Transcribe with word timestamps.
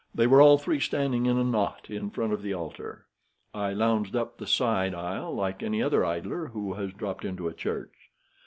They 0.15 0.25
were 0.25 0.41
all 0.41 0.57
three 0.57 0.79
standing 0.79 1.27
in 1.27 1.37
a 1.37 1.43
knot 1.43 1.87
in 1.87 2.09
front 2.09 2.33
of 2.33 2.41
the 2.41 2.53
altar. 2.55 3.05
I 3.53 3.71
lounged 3.73 4.15
up 4.15 4.39
the 4.39 4.47
side 4.47 4.95
aisle 4.95 5.31
like 5.35 5.61
any 5.61 5.79
other 5.83 6.03
idler 6.03 6.47
who 6.47 6.73
has 6.73 6.91
dropped 6.91 7.23
into 7.23 7.47
a 7.47 7.53
church. 7.53 8.09